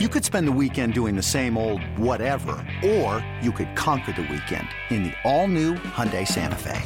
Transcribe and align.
You 0.00 0.08
could 0.08 0.24
spend 0.24 0.48
the 0.48 0.58
weekend 0.60 0.92
doing 0.92 1.14
the 1.14 1.22
same 1.22 1.56
old 1.56 1.80
whatever, 1.96 2.56
or 2.84 3.24
you 3.40 3.52
could 3.52 3.76
conquer 3.76 4.10
the 4.10 4.22
weekend 4.22 4.66
in 4.90 5.04
the 5.04 5.12
all-new 5.22 5.74
Hyundai 5.74 6.26
Santa 6.26 6.56
Fe. 6.56 6.82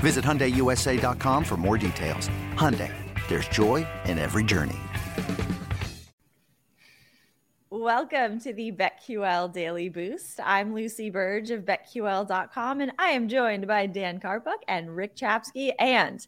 Visit 0.00 0.22
HyundaiUSA.com 0.22 1.42
for 1.42 1.56
more 1.56 1.78
details. 1.78 2.28
Hyundai, 2.52 2.92
there's 3.28 3.48
joy 3.48 3.86
in 4.04 4.18
every 4.18 4.44
journey. 4.44 4.76
Welcome 7.70 8.40
to 8.40 8.52
the 8.52 8.72
BetQL 8.72 9.50
Daily 9.54 9.88
Boost. 9.88 10.38
I'm 10.44 10.74
Lucy 10.74 11.08
Burge 11.08 11.50
of 11.50 11.64
BetQL.com, 11.64 12.82
and 12.82 12.92
I 12.98 13.12
am 13.12 13.26
joined 13.26 13.66
by 13.66 13.86
Dan 13.86 14.20
Karpuk 14.20 14.60
and 14.68 14.94
Rick 14.94 15.16
Chapsky. 15.16 15.72
And 15.78 16.26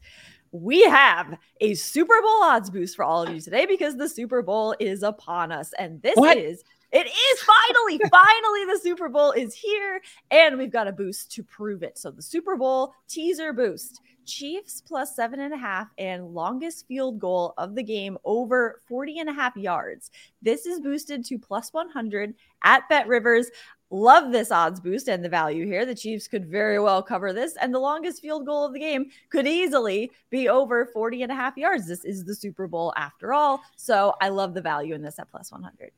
we 0.52 0.82
have 0.84 1.38
a 1.60 1.74
Super 1.74 2.20
Bowl 2.22 2.42
odds 2.42 2.70
boost 2.70 2.96
for 2.96 3.04
all 3.04 3.22
of 3.22 3.34
you 3.34 3.40
today 3.40 3.66
because 3.66 3.96
the 3.96 4.08
Super 4.08 4.42
Bowl 4.42 4.74
is 4.80 5.02
upon 5.02 5.52
us. 5.52 5.72
And 5.78 6.00
this 6.02 6.16
what? 6.16 6.36
is 6.36 6.64
it 6.90 7.06
is 7.06 7.40
finally, 7.40 8.00
finally, 8.10 8.64
the 8.64 8.80
Super 8.82 9.08
Bowl 9.08 9.32
is 9.32 9.54
here, 9.54 10.00
and 10.30 10.56
we've 10.56 10.72
got 10.72 10.88
a 10.88 10.92
boost 10.92 11.30
to 11.32 11.42
prove 11.42 11.82
it. 11.82 11.98
So, 11.98 12.10
the 12.10 12.22
Super 12.22 12.56
Bowl 12.56 12.94
teaser 13.08 13.52
boost 13.52 14.00
Chiefs 14.24 14.82
plus 14.86 15.16
seven 15.16 15.40
and 15.40 15.54
a 15.54 15.58
half 15.58 15.88
and 15.98 16.34
longest 16.34 16.86
field 16.86 17.18
goal 17.18 17.54
of 17.56 17.74
the 17.74 17.82
game 17.82 18.18
over 18.24 18.82
40 18.86 19.20
and 19.20 19.28
a 19.28 19.32
half 19.32 19.56
yards. 19.56 20.10
This 20.42 20.66
is 20.66 20.80
boosted 20.80 21.24
to 21.26 21.38
plus 21.38 21.72
100 21.72 22.34
at 22.62 22.88
Bet 22.88 23.08
Rivers. 23.08 23.50
Love 23.90 24.32
this 24.32 24.50
odds 24.50 24.80
boost 24.80 25.08
and 25.08 25.24
the 25.24 25.28
value 25.28 25.64
here. 25.64 25.86
The 25.86 25.94
Chiefs 25.94 26.28
could 26.28 26.46
very 26.46 26.78
well 26.78 27.02
cover 27.02 27.32
this, 27.32 27.56
and 27.56 27.74
the 27.74 27.78
longest 27.78 28.20
field 28.20 28.44
goal 28.44 28.66
of 28.66 28.74
the 28.74 28.78
game 28.78 29.10
could 29.30 29.46
easily 29.46 30.10
be 30.30 30.48
over 30.48 30.86
40 30.86 31.22
and 31.22 31.32
a 31.32 31.34
half 31.34 31.56
yards. 31.56 31.86
This 31.86 32.04
is 32.04 32.24
the 32.24 32.34
Super 32.34 32.66
Bowl 32.66 32.92
after 32.96 33.32
all. 33.32 33.62
So 33.76 34.14
I 34.20 34.28
love 34.28 34.52
the 34.52 34.60
value 34.60 34.94
in 34.94 35.02
this 35.02 35.18
at 35.18 35.30
plus 35.30 35.50
100. 35.50 35.90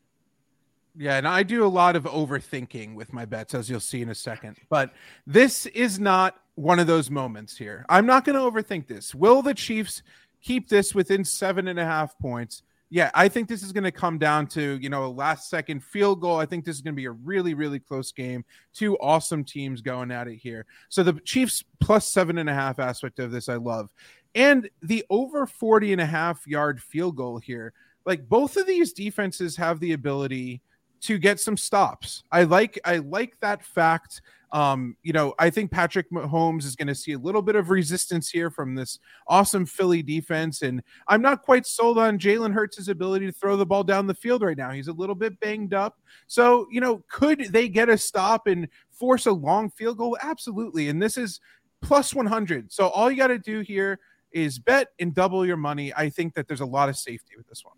Yeah, 0.96 1.16
and 1.16 1.26
I 1.26 1.42
do 1.42 1.64
a 1.64 1.68
lot 1.68 1.96
of 1.96 2.04
overthinking 2.04 2.94
with 2.94 3.12
my 3.12 3.24
bets, 3.24 3.54
as 3.54 3.70
you'll 3.70 3.80
see 3.80 4.02
in 4.02 4.10
a 4.10 4.14
second. 4.14 4.56
But 4.68 4.92
this 5.26 5.66
is 5.66 5.98
not 5.98 6.36
one 6.56 6.78
of 6.78 6.86
those 6.86 7.10
moments 7.10 7.56
here. 7.56 7.86
I'm 7.88 8.06
not 8.06 8.24
going 8.24 8.36
to 8.36 8.42
overthink 8.42 8.86
this. 8.86 9.14
Will 9.14 9.40
the 9.42 9.54
Chiefs 9.54 10.02
keep 10.42 10.68
this 10.68 10.94
within 10.94 11.24
seven 11.24 11.68
and 11.68 11.78
a 11.78 11.84
half 11.84 12.18
points? 12.18 12.62
Yeah, 12.92 13.10
I 13.14 13.28
think 13.28 13.48
this 13.48 13.62
is 13.62 13.72
going 13.72 13.84
to 13.84 13.92
come 13.92 14.18
down 14.18 14.48
to, 14.48 14.76
you 14.82 14.90
know, 14.90 15.06
a 15.06 15.08
last 15.08 15.48
second 15.48 15.84
field 15.84 16.20
goal. 16.20 16.38
I 16.38 16.46
think 16.46 16.64
this 16.64 16.74
is 16.74 16.82
going 16.82 16.94
to 16.94 17.00
be 17.00 17.06
a 17.06 17.12
really, 17.12 17.54
really 17.54 17.78
close 17.78 18.10
game. 18.10 18.44
Two 18.74 18.98
awesome 18.98 19.44
teams 19.44 19.80
going 19.80 20.10
at 20.10 20.26
it 20.26 20.36
here. 20.36 20.66
So 20.88 21.04
the 21.04 21.12
Chiefs 21.20 21.62
plus 21.78 22.08
seven 22.08 22.38
and 22.38 22.50
a 22.50 22.54
half 22.54 22.80
aspect 22.80 23.20
of 23.20 23.30
this, 23.30 23.48
I 23.48 23.56
love. 23.56 23.90
And 24.34 24.68
the 24.82 25.04
over 25.08 25.46
40 25.46 25.92
and 25.92 26.00
a 26.00 26.06
half 26.06 26.44
yard 26.48 26.82
field 26.82 27.16
goal 27.16 27.38
here. 27.38 27.72
Like 28.04 28.28
both 28.28 28.56
of 28.56 28.66
these 28.66 28.92
defenses 28.92 29.56
have 29.56 29.78
the 29.78 29.92
ability 29.92 30.60
to 31.02 31.18
get 31.18 31.38
some 31.38 31.56
stops. 31.56 32.24
I 32.32 32.42
like 32.42 32.78
I 32.84 32.96
like 32.98 33.38
that 33.40 33.64
fact. 33.64 34.22
Um, 34.52 34.96
you 35.02 35.12
know, 35.12 35.34
I 35.38 35.50
think 35.50 35.70
Patrick 35.70 36.10
Mahomes 36.10 36.64
is 36.64 36.74
going 36.74 36.88
to 36.88 36.94
see 36.94 37.12
a 37.12 37.18
little 37.18 37.42
bit 37.42 37.54
of 37.54 37.70
resistance 37.70 38.28
here 38.28 38.50
from 38.50 38.74
this 38.74 38.98
awesome 39.28 39.64
Philly 39.64 40.02
defense. 40.02 40.62
And 40.62 40.82
I'm 41.08 41.22
not 41.22 41.42
quite 41.42 41.66
sold 41.66 41.98
on 41.98 42.18
Jalen 42.18 42.52
Hurts' 42.52 42.88
ability 42.88 43.26
to 43.26 43.32
throw 43.32 43.56
the 43.56 43.66
ball 43.66 43.84
down 43.84 44.06
the 44.06 44.14
field 44.14 44.42
right 44.42 44.56
now. 44.56 44.70
He's 44.70 44.88
a 44.88 44.92
little 44.92 45.14
bit 45.14 45.38
banged 45.40 45.74
up. 45.74 45.98
So, 46.26 46.66
you 46.70 46.80
know, 46.80 47.04
could 47.08 47.52
they 47.52 47.68
get 47.68 47.88
a 47.88 47.96
stop 47.96 48.46
and 48.46 48.68
force 48.90 49.26
a 49.26 49.32
long 49.32 49.70
field 49.70 49.98
goal? 49.98 50.18
Absolutely. 50.20 50.88
And 50.88 51.00
this 51.00 51.16
is 51.16 51.40
plus 51.82 52.14
100. 52.14 52.72
So 52.72 52.88
all 52.88 53.10
you 53.10 53.16
got 53.16 53.28
to 53.28 53.38
do 53.38 53.60
here 53.60 54.00
is 54.32 54.58
bet 54.58 54.88
and 54.98 55.14
double 55.14 55.46
your 55.46 55.56
money. 55.56 55.92
I 55.94 56.08
think 56.08 56.34
that 56.34 56.46
there's 56.46 56.60
a 56.60 56.66
lot 56.66 56.88
of 56.88 56.96
safety 56.96 57.36
with 57.36 57.48
this 57.48 57.64
one. 57.64 57.74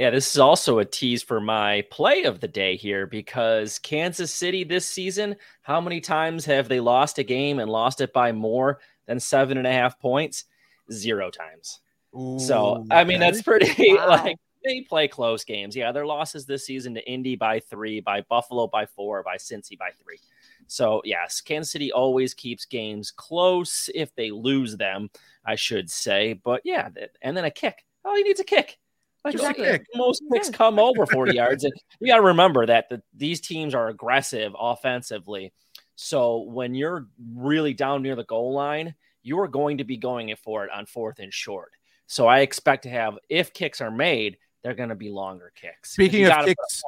Yeah, 0.00 0.08
this 0.08 0.30
is 0.30 0.38
also 0.38 0.78
a 0.78 0.84
tease 0.86 1.22
for 1.22 1.42
my 1.42 1.84
play 1.90 2.22
of 2.22 2.40
the 2.40 2.48
day 2.48 2.74
here 2.74 3.06
because 3.06 3.78
Kansas 3.78 4.32
City 4.32 4.64
this 4.64 4.86
season, 4.86 5.36
how 5.60 5.78
many 5.78 6.00
times 6.00 6.46
have 6.46 6.70
they 6.70 6.80
lost 6.80 7.18
a 7.18 7.22
game 7.22 7.58
and 7.58 7.70
lost 7.70 8.00
it 8.00 8.10
by 8.14 8.32
more 8.32 8.80
than 9.04 9.20
seven 9.20 9.58
and 9.58 9.66
a 9.66 9.72
half 9.72 10.00
points? 10.00 10.44
Zero 10.90 11.30
times. 11.30 11.80
Ooh, 12.18 12.38
so, 12.38 12.86
I 12.90 13.04
mean, 13.04 13.20
that's 13.20 13.42
pretty 13.42 13.92
wow. 13.92 14.08
like 14.08 14.38
they 14.64 14.80
play 14.88 15.06
close 15.06 15.44
games. 15.44 15.76
Yeah, 15.76 15.92
their 15.92 16.06
losses 16.06 16.46
this 16.46 16.64
season 16.64 16.94
to 16.94 17.06
Indy 17.06 17.36
by 17.36 17.60
three, 17.60 18.00
by 18.00 18.22
Buffalo 18.22 18.68
by 18.68 18.86
four, 18.86 19.22
by 19.22 19.36
Cincy 19.36 19.76
by 19.76 19.90
three. 20.02 20.20
So, 20.66 21.02
yes, 21.04 21.42
Kansas 21.42 21.72
City 21.72 21.92
always 21.92 22.32
keeps 22.32 22.64
games 22.64 23.10
close 23.10 23.90
if 23.94 24.14
they 24.14 24.30
lose 24.30 24.78
them, 24.78 25.10
I 25.44 25.56
should 25.56 25.90
say. 25.90 26.40
But 26.42 26.62
yeah, 26.64 26.88
and 27.20 27.36
then 27.36 27.44
a 27.44 27.50
kick. 27.50 27.84
Oh, 28.02 28.16
he 28.16 28.22
needs 28.22 28.40
a 28.40 28.44
kick. 28.44 28.79
Exactly. 29.24 29.78
Most 29.94 30.22
kicks 30.32 30.50
come 30.50 30.78
over 30.78 31.06
40 31.06 31.34
yards. 31.34 31.64
And 31.64 31.72
you 32.00 32.06
got 32.06 32.16
to 32.16 32.22
remember 32.22 32.66
that 32.66 32.88
the, 32.88 33.02
these 33.14 33.40
teams 33.40 33.74
are 33.74 33.88
aggressive 33.88 34.52
offensively. 34.58 35.52
So 35.96 36.38
when 36.42 36.74
you're 36.74 37.08
really 37.34 37.74
down 37.74 38.02
near 38.02 38.16
the 38.16 38.24
goal 38.24 38.54
line, 38.54 38.94
you 39.22 39.38
are 39.40 39.48
going 39.48 39.78
to 39.78 39.84
be 39.84 39.98
going 39.98 40.34
for 40.36 40.64
it 40.64 40.70
on 40.70 40.86
fourth 40.86 41.18
and 41.18 41.32
short. 41.32 41.72
So 42.06 42.26
I 42.26 42.40
expect 42.40 42.84
to 42.84 42.90
have, 42.90 43.18
if 43.28 43.52
kicks 43.52 43.80
are 43.80 43.90
made, 43.90 44.38
they're 44.62 44.74
going 44.74 44.88
to 44.90 44.94
be 44.94 45.08
longer 45.08 45.52
kicks. 45.54 45.92
Speaking 45.92 46.26
of 46.26 46.44
kicks, 46.44 46.82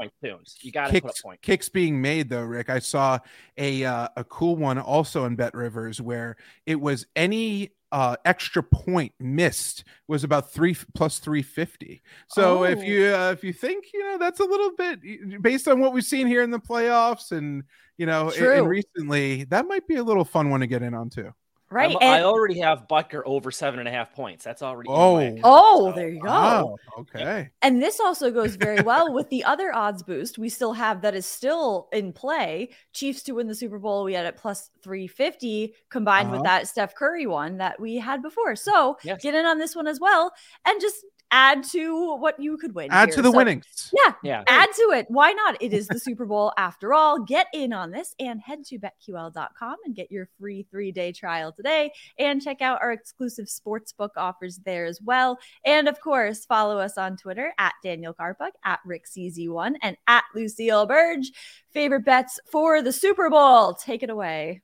you 0.60 0.72
got 0.72 0.90
to 0.90 1.00
put 1.00 1.18
a 1.18 1.22
point. 1.22 1.42
Kicks 1.42 1.68
being 1.68 2.00
made 2.00 2.28
though, 2.28 2.42
Rick. 2.42 2.70
I 2.70 2.78
saw 2.78 3.18
a 3.56 3.84
uh, 3.84 4.08
a 4.16 4.24
cool 4.24 4.56
one 4.56 4.78
also 4.78 5.24
in 5.24 5.36
Bet 5.36 5.54
Rivers 5.54 6.00
where 6.00 6.36
it 6.66 6.80
was 6.80 7.06
any 7.16 7.72
uh, 7.92 8.16
extra 8.24 8.62
point 8.62 9.12
missed 9.20 9.84
was 10.08 10.24
about 10.24 10.50
three 10.50 10.76
plus 10.94 11.18
350. 11.18 12.02
So 12.28 12.60
oh. 12.60 12.62
if 12.64 12.82
you 12.82 13.14
uh, 13.14 13.30
if 13.32 13.44
you 13.44 13.52
think 13.52 13.86
you 13.92 14.02
know 14.02 14.18
that's 14.18 14.40
a 14.40 14.44
little 14.44 14.72
bit 14.76 15.42
based 15.42 15.68
on 15.68 15.80
what 15.80 15.92
we've 15.92 16.04
seen 16.04 16.26
here 16.26 16.42
in 16.42 16.50
the 16.50 16.60
playoffs 16.60 17.32
and 17.32 17.64
you 17.98 18.06
know 18.06 18.30
and 18.30 18.66
recently, 18.66 19.44
that 19.44 19.66
might 19.66 19.86
be 19.86 19.96
a 19.96 20.04
little 20.04 20.24
fun 20.24 20.50
one 20.50 20.60
to 20.60 20.66
get 20.66 20.82
in 20.82 20.94
on 20.94 21.10
too. 21.10 21.32
Right. 21.72 21.96
And, 22.00 22.10
I 22.10 22.22
already 22.22 22.60
have 22.60 22.86
Butker 22.88 23.22
over 23.24 23.50
seven 23.50 23.80
and 23.80 23.88
a 23.88 23.92
half 23.92 24.12
points. 24.12 24.44
That's 24.44 24.62
already. 24.62 24.88
Oh, 24.90 25.38
oh, 25.42 25.90
so. 25.90 25.96
there 25.96 26.08
you 26.08 26.20
go. 26.20 26.28
Wow. 26.28 26.76
Okay. 26.98 27.48
And 27.62 27.82
this 27.82 27.98
also 27.98 28.30
goes 28.30 28.56
very 28.56 28.82
well 28.82 29.12
with 29.12 29.30
the 29.30 29.44
other 29.44 29.74
odds 29.74 30.02
boost 30.02 30.38
we 30.38 30.48
still 30.48 30.74
have 30.74 31.00
that 31.02 31.14
is 31.14 31.26
still 31.26 31.88
in 31.92 32.12
play. 32.12 32.70
Chiefs 32.92 33.22
to 33.24 33.32
win 33.32 33.46
the 33.46 33.54
Super 33.54 33.78
Bowl, 33.78 34.04
we 34.04 34.12
had 34.12 34.26
at 34.26 34.36
plus 34.36 34.70
350 34.82 35.74
combined 35.88 36.28
uh-huh. 36.28 36.36
with 36.36 36.44
that 36.44 36.68
Steph 36.68 36.94
Curry 36.94 37.26
one 37.26 37.56
that 37.58 37.80
we 37.80 37.96
had 37.96 38.22
before. 38.22 38.54
So 38.56 38.98
yes. 39.02 39.22
get 39.22 39.34
in 39.34 39.46
on 39.46 39.58
this 39.58 39.74
one 39.74 39.86
as 39.86 40.00
well 40.00 40.32
and 40.66 40.80
just 40.80 41.04
add 41.32 41.64
to 41.64 42.16
what 42.16 42.38
you 42.38 42.56
could 42.56 42.74
win. 42.74 42.88
Add 42.90 43.08
here. 43.08 43.16
to 43.16 43.22
the 43.22 43.30
so, 43.30 43.36
winnings. 43.36 43.92
Yeah, 43.92 44.12
yeah. 44.22 44.44
Add 44.46 44.68
to 44.76 44.82
it. 44.92 45.06
Why 45.08 45.32
not? 45.32 45.60
It 45.60 45.72
is 45.72 45.88
the 45.88 45.98
Super 45.98 46.26
Bowl 46.26 46.52
after 46.58 46.94
all. 46.94 47.18
Get 47.18 47.48
in 47.52 47.72
on 47.72 47.90
this 47.90 48.14
and 48.20 48.40
head 48.40 48.64
to 48.66 48.78
betql.com 48.78 49.76
and 49.84 49.96
get 49.96 50.12
your 50.12 50.28
free 50.38 50.66
three 50.70 50.92
day 50.92 51.10
trial 51.10 51.52
today 51.52 51.92
and 52.18 52.40
check 52.40 52.62
out 52.62 52.80
our 52.80 52.92
exclusive 52.92 53.46
sportsbook 53.46 54.10
offers 54.16 54.58
there 54.58 54.84
as 54.84 55.00
well. 55.02 55.38
And 55.64 55.88
of 55.88 56.00
course, 56.00 56.44
follow 56.44 56.78
us 56.78 56.98
on 56.98 57.16
Twitter 57.16 57.52
at 57.58 57.72
Daniel 57.82 58.14
Karpuk, 58.14 58.52
at 58.64 58.80
Rick 58.84 59.06
CZ1, 59.06 59.74
and 59.82 59.96
at 60.06 60.24
Lucille 60.34 60.86
Burge. 60.86 61.32
Favorite 61.70 62.04
bets 62.04 62.38
for 62.50 62.82
the 62.82 62.92
Super 62.92 63.30
Bowl. 63.30 63.74
Take 63.74 64.02
it 64.02 64.10
away. 64.10 64.60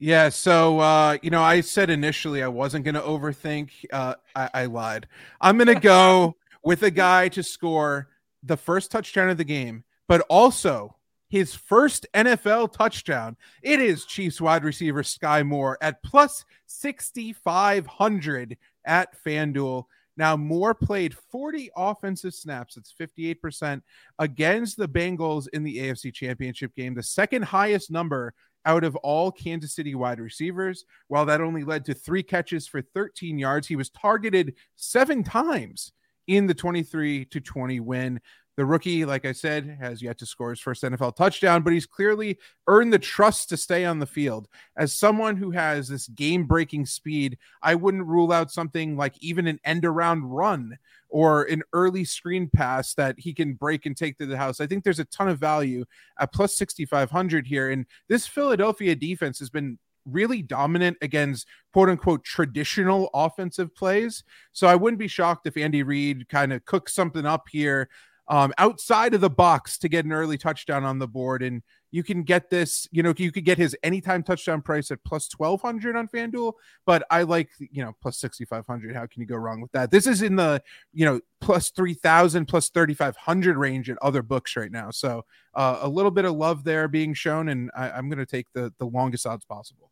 Yeah, 0.00 0.28
so 0.28 0.78
uh, 0.78 1.18
you 1.22 1.30
know, 1.30 1.42
I 1.42 1.60
said 1.60 1.90
initially 1.90 2.42
I 2.42 2.48
wasn't 2.48 2.84
going 2.84 2.94
to 2.94 3.00
overthink. 3.00 3.70
Uh, 3.92 4.14
I, 4.34 4.50
I 4.54 4.64
lied. 4.66 5.08
I'm 5.40 5.56
going 5.56 5.66
to 5.74 5.80
go 5.80 6.36
with 6.62 6.84
a 6.84 6.90
guy 6.90 7.28
to 7.30 7.42
score 7.42 8.08
the 8.42 8.56
first 8.56 8.92
touchdown 8.92 9.28
of 9.28 9.38
the 9.38 9.44
game, 9.44 9.82
but 10.06 10.20
also 10.30 10.94
his 11.28 11.54
first 11.54 12.06
NFL 12.14 12.72
touchdown. 12.72 13.36
It 13.62 13.80
is 13.80 14.04
Chiefs 14.04 14.40
wide 14.40 14.64
receiver 14.64 15.02
Sky 15.02 15.42
Moore 15.42 15.76
at 15.82 16.02
plus 16.02 16.44
6,500 16.66 18.56
at 18.86 19.24
FanDuel. 19.24 19.84
Now, 20.16 20.36
Moore 20.36 20.74
played 20.74 21.14
40 21.14 21.70
offensive 21.76 22.34
snaps. 22.34 22.74
That's 22.74 22.92
58% 22.92 23.82
against 24.18 24.76
the 24.76 24.88
Bengals 24.88 25.46
in 25.52 25.62
the 25.62 25.78
AFC 25.78 26.12
Championship 26.12 26.74
game, 26.74 26.94
the 26.94 27.02
second 27.04 27.42
highest 27.42 27.90
number 27.90 28.34
out 28.64 28.84
of 28.84 28.96
all 28.96 29.30
Kansas 29.30 29.74
City 29.74 29.94
wide 29.94 30.20
receivers. 30.20 30.84
While 31.08 31.26
that 31.26 31.40
only 31.40 31.64
led 31.64 31.84
to 31.86 31.94
three 31.94 32.22
catches 32.22 32.66
for 32.66 32.82
13 32.82 33.38
yards, 33.38 33.66
he 33.66 33.76
was 33.76 33.90
targeted 33.90 34.54
seven 34.76 35.22
times 35.22 35.92
in 36.28 36.46
the 36.46 36.54
23 36.54 37.24
to 37.24 37.40
20 37.40 37.80
win. 37.80 38.20
The 38.56 38.66
rookie, 38.66 39.04
like 39.04 39.24
I 39.24 39.30
said, 39.30 39.78
has 39.80 40.02
yet 40.02 40.18
to 40.18 40.26
score 40.26 40.50
his 40.50 40.58
first 40.58 40.82
NFL 40.82 41.14
touchdown, 41.14 41.62
but 41.62 41.72
he's 41.72 41.86
clearly 41.86 42.38
earned 42.66 42.92
the 42.92 42.98
trust 42.98 43.48
to 43.50 43.56
stay 43.56 43.84
on 43.84 44.00
the 44.00 44.06
field. 44.06 44.48
As 44.76 44.98
someone 44.98 45.36
who 45.36 45.52
has 45.52 45.86
this 45.86 46.08
game 46.08 46.44
breaking 46.44 46.86
speed, 46.86 47.38
I 47.62 47.76
wouldn't 47.76 48.06
rule 48.06 48.32
out 48.32 48.50
something 48.50 48.96
like 48.96 49.14
even 49.20 49.46
an 49.46 49.60
end 49.64 49.84
around 49.84 50.24
run 50.24 50.76
or 51.08 51.44
an 51.44 51.62
early 51.72 52.04
screen 52.04 52.50
pass 52.52 52.94
that 52.94 53.14
he 53.20 53.32
can 53.32 53.54
break 53.54 53.86
and 53.86 53.96
take 53.96 54.18
to 54.18 54.26
the 54.26 54.36
house. 54.36 54.60
I 54.60 54.66
think 54.66 54.82
there's 54.82 54.98
a 54.98 55.04
ton 55.04 55.28
of 55.28 55.38
value 55.38 55.84
at 56.18 56.32
plus 56.32 56.56
6,500 56.56 57.46
here. 57.46 57.70
And 57.70 57.86
this 58.08 58.26
Philadelphia 58.26 58.96
defense 58.96 59.38
has 59.38 59.50
been 59.50 59.78
really 60.10 60.42
dominant 60.42 60.96
against 61.02 61.46
quote 61.72 61.88
unquote 61.88 62.24
traditional 62.24 63.10
offensive 63.14 63.74
plays. 63.74 64.24
So 64.52 64.66
I 64.66 64.74
wouldn't 64.74 64.98
be 64.98 65.08
shocked 65.08 65.46
if 65.46 65.56
Andy 65.56 65.82
Reid 65.82 66.28
kind 66.28 66.52
of 66.52 66.64
cooks 66.64 66.94
something 66.94 67.26
up 67.26 67.48
here 67.50 67.88
um, 68.28 68.52
outside 68.58 69.14
of 69.14 69.20
the 69.20 69.30
box 69.30 69.78
to 69.78 69.88
get 69.88 70.04
an 70.04 70.12
early 70.12 70.38
touchdown 70.38 70.84
on 70.84 70.98
the 70.98 71.08
board. 71.08 71.42
And 71.42 71.62
you 71.90 72.02
can 72.02 72.22
get 72.22 72.50
this, 72.50 72.86
you 72.90 73.02
know, 73.02 73.14
you 73.16 73.32
could 73.32 73.46
get 73.46 73.56
his 73.56 73.74
anytime 73.82 74.22
touchdown 74.22 74.60
price 74.60 74.90
at 74.90 75.02
plus 75.04 75.28
1200 75.34 75.96
on 75.96 76.08
FanDuel, 76.08 76.52
but 76.84 77.02
I 77.10 77.22
like, 77.22 77.48
you 77.58 77.82
know, 77.82 77.94
plus 78.02 78.18
6500. 78.18 78.94
How 78.94 79.06
can 79.06 79.22
you 79.22 79.26
go 79.26 79.36
wrong 79.36 79.62
with 79.62 79.72
that? 79.72 79.90
This 79.90 80.06
is 80.06 80.20
in 80.20 80.36
the, 80.36 80.62
you 80.92 81.06
know, 81.06 81.20
plus 81.40 81.70
3000, 81.70 82.44
plus 82.46 82.68
3500 82.68 83.56
range 83.56 83.88
at 83.88 83.96
other 84.02 84.22
books 84.22 84.56
right 84.56 84.70
now. 84.70 84.90
So 84.90 85.24
uh, 85.54 85.78
a 85.80 85.88
little 85.88 86.10
bit 86.10 86.26
of 86.26 86.34
love 86.34 86.64
there 86.64 86.88
being 86.88 87.14
shown, 87.14 87.48
and 87.48 87.70
I, 87.74 87.90
I'm 87.90 88.10
going 88.10 88.18
to 88.18 88.26
take 88.26 88.52
the, 88.52 88.72
the 88.78 88.86
longest 88.86 89.26
odds 89.26 89.46
possible. 89.46 89.90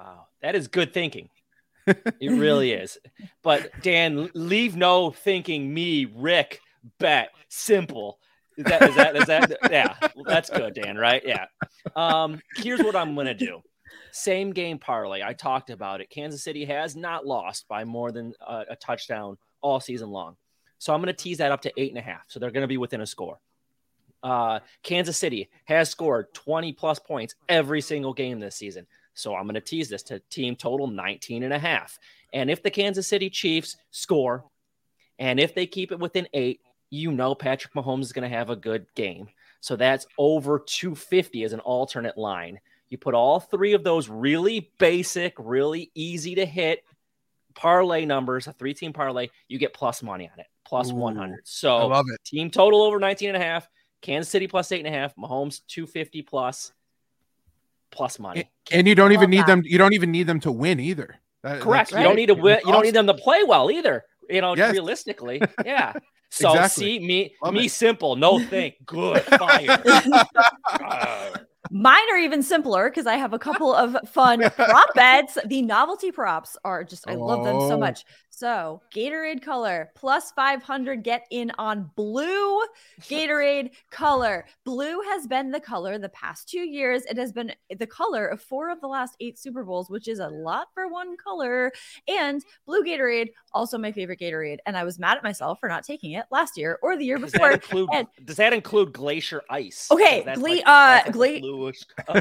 Wow. 0.00 0.26
That 0.40 0.54
is 0.54 0.68
good 0.68 0.94
thinking. 0.94 1.28
it 1.86 2.30
really 2.30 2.72
is. 2.72 2.98
But 3.42 3.70
Dan, 3.82 4.30
leave 4.34 4.76
no 4.76 5.10
thinking 5.10 5.72
me, 5.72 6.06
Rick, 6.06 6.60
bet 6.98 7.30
simple. 7.48 8.18
Is 8.56 8.64
that 8.64 8.82
is 8.82 8.94
that 8.96 9.16
is 9.16 9.26
that 9.26 9.58
yeah, 9.70 9.94
that's 10.26 10.48
good, 10.48 10.74
Dan, 10.74 10.96
right? 10.96 11.22
Yeah. 11.24 11.46
Um, 11.96 12.40
here's 12.56 12.80
what 12.80 12.96
I'm 12.96 13.14
gonna 13.14 13.34
do. 13.34 13.62
Same 14.12 14.52
game 14.52 14.78
parlay. 14.78 15.22
I 15.22 15.34
talked 15.34 15.70
about 15.70 16.00
it. 16.00 16.08
Kansas 16.08 16.42
City 16.42 16.64
has 16.64 16.96
not 16.96 17.26
lost 17.26 17.68
by 17.68 17.84
more 17.84 18.10
than 18.10 18.32
a, 18.46 18.64
a 18.70 18.76
touchdown 18.76 19.36
all 19.60 19.80
season 19.80 20.10
long. 20.10 20.36
So 20.78 20.94
I'm 20.94 21.00
going 21.00 21.14
to 21.14 21.22
tease 21.22 21.38
that 21.38 21.52
up 21.52 21.62
to 21.62 21.72
eight 21.76 21.90
and 21.90 21.98
a 21.98 22.02
half. 22.02 22.22
So 22.28 22.40
they're 22.40 22.50
going 22.50 22.62
to 22.62 22.68
be 22.68 22.78
within 22.78 23.02
a 23.02 23.06
score. 23.06 23.38
Uh, 24.22 24.60
Kansas 24.82 25.16
City 25.16 25.50
has 25.64 25.90
scored 25.90 26.32
20 26.34 26.72
plus 26.72 26.98
points 26.98 27.34
every 27.48 27.80
single 27.80 28.14
game 28.14 28.40
this 28.40 28.56
season. 28.56 28.86
So 29.14 29.34
I'm 29.34 29.44
going 29.44 29.54
to 29.54 29.60
tease 29.60 29.88
this 29.88 30.02
to 30.04 30.20
team 30.30 30.56
total 30.56 30.86
19 30.86 31.42
and 31.42 31.52
a 31.52 31.58
half. 31.58 31.98
And 32.32 32.50
if 32.50 32.62
the 32.62 32.70
Kansas 32.70 33.06
City 33.06 33.28
Chiefs 33.30 33.76
score, 33.90 34.44
and 35.18 35.38
if 35.38 35.54
they 35.54 35.66
keep 35.66 35.92
it 35.92 35.98
within 35.98 36.28
eight, 36.32 36.60
you 36.90 37.12
know 37.12 37.34
Patrick 37.34 37.74
Mahomes 37.74 38.02
is 38.02 38.12
going 38.12 38.28
to 38.28 38.36
have 38.36 38.50
a 38.50 38.56
good 38.56 38.86
game. 38.94 39.28
So 39.60 39.76
that's 39.76 40.06
over 40.18 40.58
250 40.58 41.44
as 41.44 41.52
an 41.52 41.60
alternate 41.60 42.16
line. 42.16 42.60
You 42.88 42.98
put 42.98 43.14
all 43.14 43.38
three 43.38 43.74
of 43.74 43.84
those 43.84 44.08
really 44.08 44.72
basic, 44.78 45.34
really 45.38 45.90
easy 45.94 46.34
to 46.36 46.46
hit 46.46 46.84
parlay 47.54 48.04
numbers, 48.04 48.46
a 48.46 48.52
three 48.52 48.74
team 48.74 48.92
parlay, 48.92 49.28
you 49.48 49.58
get 49.58 49.74
plus 49.74 50.02
money 50.02 50.28
on 50.32 50.40
it, 50.40 50.46
plus 50.64 50.90
Ooh, 50.90 50.96
100. 50.96 51.40
So 51.44 51.76
I 51.76 51.84
love 51.84 52.06
it. 52.12 52.20
Team 52.24 52.50
total 52.50 52.82
over 52.82 52.98
19 52.98 53.28
and 53.28 53.36
a 53.36 53.44
half, 53.44 53.68
Kansas 54.02 54.30
City 54.30 54.46
plus 54.46 54.72
eight 54.72 54.84
and 54.84 54.92
a 54.92 54.98
half, 54.98 55.14
Mahomes 55.16 55.60
250 55.68 56.22
plus, 56.22 56.72
plus 57.90 58.18
money. 58.18 58.50
And, 58.70 58.80
and 58.80 58.88
you 58.88 58.94
don't 58.94 59.12
even 59.12 59.30
need 59.30 59.40
that. 59.40 59.46
them. 59.46 59.62
You 59.64 59.78
don't 59.78 59.94
even 59.94 60.10
need 60.10 60.26
them 60.26 60.40
to 60.40 60.52
win 60.52 60.80
either. 60.80 61.16
That, 61.42 61.60
Correct. 61.60 61.92
You 61.92 62.02
don't 62.02 62.16
need 62.16 62.26
to 62.26 62.34
win. 62.34 62.60
You 62.64 62.72
don't 62.72 62.84
need 62.84 62.94
them 62.94 63.06
to 63.06 63.14
play 63.14 63.42
well 63.44 63.70
either. 63.70 64.04
You 64.28 64.40
know, 64.40 64.54
yes. 64.54 64.72
realistically, 64.72 65.42
yeah. 65.64 65.92
So 66.30 66.50
exactly. 66.52 66.84
see 66.84 67.06
me, 67.06 67.34
Love 67.42 67.54
me 67.54 67.66
it. 67.66 67.72
simple, 67.72 68.14
no 68.14 68.38
think, 68.38 68.76
good 68.86 69.22
fire. 69.38 69.82
Mine 71.72 72.10
are 72.10 72.18
even 72.18 72.42
simpler 72.42 72.88
because 72.88 73.06
I 73.06 73.16
have 73.16 73.32
a 73.32 73.38
couple 73.38 73.74
of 73.74 73.96
fun 74.08 74.48
prop 74.50 74.94
bets. 74.94 75.36
The 75.46 75.62
novelty 75.62 76.12
props 76.12 76.56
are 76.64 76.84
just, 76.84 77.08
I 77.08 77.14
love 77.14 77.44
them 77.44 77.60
so 77.60 77.72
oh. 77.72 77.78
much. 77.78 78.04
So, 78.40 78.80
Gatorade 78.94 79.42
color 79.42 79.90
plus 79.94 80.32
500 80.32 81.04
get 81.04 81.26
in 81.30 81.52
on 81.58 81.90
blue 81.94 82.58
Gatorade 83.02 83.72
color. 83.90 84.46
Blue 84.64 85.02
has 85.02 85.26
been 85.26 85.50
the 85.50 85.60
color 85.60 85.98
the 85.98 86.08
past 86.08 86.48
two 86.48 86.62
years. 86.62 87.04
It 87.04 87.18
has 87.18 87.32
been 87.32 87.52
the 87.78 87.86
color 87.86 88.26
of 88.26 88.40
four 88.40 88.70
of 88.70 88.80
the 88.80 88.86
last 88.86 89.14
eight 89.20 89.38
Super 89.38 89.62
Bowls, 89.62 89.90
which 89.90 90.08
is 90.08 90.20
a 90.20 90.28
lot 90.28 90.68
for 90.72 90.88
one 90.88 91.18
color. 91.18 91.70
And 92.08 92.42
blue 92.64 92.82
Gatorade, 92.82 93.28
also 93.52 93.76
my 93.76 93.92
favorite 93.92 94.20
Gatorade. 94.20 94.60
And 94.64 94.74
I 94.74 94.84
was 94.84 94.98
mad 94.98 95.18
at 95.18 95.22
myself 95.22 95.60
for 95.60 95.68
not 95.68 95.84
taking 95.84 96.12
it 96.12 96.24
last 96.30 96.56
year 96.56 96.78
or 96.82 96.96
the 96.96 97.04
year 97.04 97.18
does 97.18 97.32
before. 97.32 97.50
That 97.50 97.62
include, 97.62 97.90
and, 97.92 98.06
does 98.24 98.36
that 98.36 98.54
include 98.54 98.94
Glacier 98.94 99.42
Ice? 99.50 99.86
Okay, 99.90 100.22
gla- 100.22 100.36
like, 100.38 100.62
uh, 100.64 101.10
gla- 101.10 101.40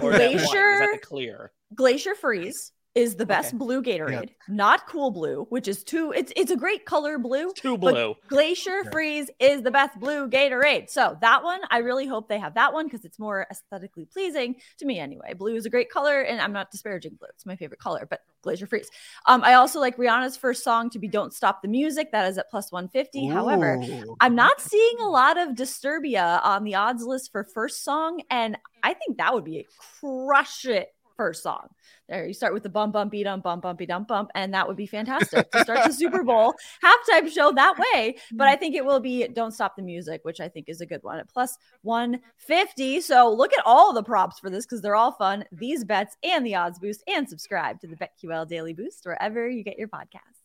Glacier 0.01 0.97
clear. 1.01 1.53
Glacier 1.73 2.13
Freeze 2.13 2.73
is 2.95 3.15
the 3.15 3.25
best 3.25 3.49
okay. 3.49 3.57
blue 3.57 3.83
Gatorade, 3.83 4.31
not 4.47 4.87
cool 4.87 5.11
blue, 5.11 5.45
which 5.49 5.67
is 5.67 5.83
too 5.83 6.11
it's 6.15 6.33
it's 6.35 6.51
a 6.51 6.55
great 6.55 6.85
color 6.85 7.17
blue. 7.17 7.53
Too 7.53 7.77
blue. 7.77 8.15
Glacier 8.27 8.81
yeah. 8.83 8.89
Freeze 8.91 9.29
is 9.39 9.61
the 9.61 9.71
best 9.71 9.99
blue 9.99 10.27
Gatorade. 10.27 10.89
So 10.89 11.17
that 11.21 11.43
one, 11.43 11.61
I 11.69 11.79
really 11.79 12.07
hope 12.07 12.27
they 12.27 12.39
have 12.39 12.55
that 12.55 12.73
one 12.73 12.87
because 12.87 13.05
it's 13.05 13.19
more 13.19 13.45
aesthetically 13.51 14.05
pleasing 14.05 14.55
to 14.79 14.85
me 14.85 14.99
anyway. 14.99 15.33
Blue 15.33 15.55
is 15.55 15.65
a 15.65 15.69
great 15.69 15.89
color, 15.89 16.21
and 16.21 16.41
I'm 16.41 16.51
not 16.51 16.71
disparaging 16.71 17.15
blue. 17.19 17.27
It's 17.29 17.45
my 17.45 17.55
favorite 17.55 17.79
color, 17.79 18.07
but 18.09 18.21
Glacier 18.41 18.67
Freeze. 18.67 18.89
Um, 19.25 19.43
I 19.43 19.53
also 19.53 19.79
like 19.79 19.97
Rihanna's 19.97 20.37
first 20.37 20.63
song 20.63 20.89
to 20.91 20.99
be 20.99 21.07
Don't 21.07 21.33
Stop 21.33 21.61
the 21.61 21.67
Music. 21.67 22.11
That 22.11 22.27
is 22.27 22.37
at 22.37 22.49
plus 22.49 22.71
150. 22.71 23.27
Ooh. 23.27 23.31
However, 23.31 23.81
I'm 24.19 24.35
not 24.35 24.61
seeing 24.61 24.99
a 25.01 25.09
lot 25.09 25.37
of 25.37 25.49
Disturbia 25.49 26.43
on 26.43 26.63
the 26.63 26.75
odds 26.75 27.03
list 27.03 27.31
for 27.31 27.43
first 27.43 27.83
song, 27.83 28.21
and 28.29 28.57
I 28.81 28.93
think 28.93 29.17
that 29.17 29.33
would 29.33 29.43
be 29.43 29.59
a 29.59 29.65
crush 29.99 30.65
it 30.65 30.89
first 31.19 31.43
song. 31.43 31.67
There, 32.07 32.25
you 32.25 32.33
start 32.33 32.53
with 32.53 32.63
the 32.63 32.69
bump, 32.69 32.93
bumpy, 32.93 33.25
dump, 33.25 33.43
bump, 33.43 33.63
bumpy, 33.63 33.85
dump, 33.85 34.07
bump, 34.07 34.29
and 34.35 34.53
that 34.53 34.65
would 34.65 34.77
be 34.77 34.87
fantastic 34.87 35.51
to 35.51 35.59
start 35.59 35.85
the 35.85 35.91
Super 35.91 36.23
Bowl 36.29 36.53
halftime 36.81 37.29
show 37.29 37.51
that 37.51 37.77
way. 37.77 38.15
But 38.31 38.45
mm-hmm. 38.45 38.53
I 38.53 38.55
think 38.55 38.73
it 38.73 38.85
will 38.85 39.01
be 39.01 39.27
Don't 39.27 39.51
Stop 39.51 39.75
the 39.75 39.81
Music, 39.81 40.21
which 40.23 40.39
I 40.39 40.47
think 40.47 40.69
is 40.69 40.79
a 40.79 40.85
good 40.85 41.03
one 41.03 41.19
at 41.19 41.27
plus 41.27 41.57
150. 41.81 43.01
So 43.01 43.29
look 43.33 43.51
at 43.51 43.65
all 43.65 43.91
the 43.93 44.01
props 44.01 44.39
for 44.39 44.49
this 44.49 44.65
because 44.65 44.81
they're 44.81 44.95
all 44.95 45.11
fun. 45.11 45.43
These 45.51 45.83
bets 45.83 46.15
and 46.23 46.45
the 46.45 46.55
odds 46.55 46.79
boost, 46.79 47.03
and 47.05 47.27
subscribe 47.27 47.81
to 47.81 47.87
the 47.87 47.97
BetQL 47.97 48.47
Daily 48.47 48.71
Boost 48.73 49.05
wherever 49.05 49.49
you 49.49 49.61
get 49.65 49.77
your 49.77 49.89
podcast. 49.89 50.38